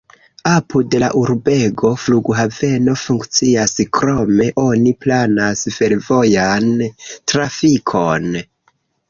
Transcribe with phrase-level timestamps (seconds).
[0.51, 6.69] Apud la urbego flughaveno funkcias, krome oni planas fervojan
[7.35, 8.29] trafikon.